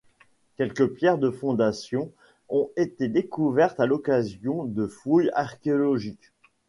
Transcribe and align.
Quelques 0.57 0.95
pierres 0.95 1.19
de 1.19 1.29
fondation 1.29 2.11
ont 2.49 2.71
été 2.75 3.07
découvertes 3.07 3.79
à 3.79 3.85
l’occasion 3.85 4.63
de 4.65 4.87
fouilles 4.87 5.29
archéologiques. 5.35 6.31